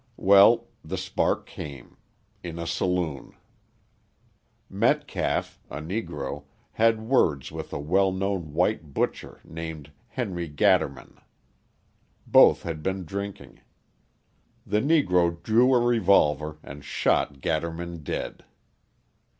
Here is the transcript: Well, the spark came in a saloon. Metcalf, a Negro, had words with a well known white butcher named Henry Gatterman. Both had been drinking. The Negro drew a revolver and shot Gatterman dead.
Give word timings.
Well, 0.17 0.65
the 0.83 0.97
spark 0.97 1.45
came 1.45 1.95
in 2.41 2.57
a 2.57 2.65
saloon. 2.65 3.33
Metcalf, 4.67 5.61
a 5.69 5.79
Negro, 5.79 6.45
had 6.71 7.03
words 7.07 7.51
with 7.51 7.71
a 7.71 7.77
well 7.77 8.11
known 8.11 8.51
white 8.53 8.95
butcher 8.95 9.39
named 9.43 9.91
Henry 10.07 10.47
Gatterman. 10.49 11.17
Both 12.25 12.63
had 12.63 12.81
been 12.81 13.05
drinking. 13.05 13.61
The 14.65 14.81
Negro 14.81 15.39
drew 15.43 15.71
a 15.71 15.77
revolver 15.79 16.57
and 16.63 16.83
shot 16.83 17.39
Gatterman 17.39 18.03
dead. 18.03 18.43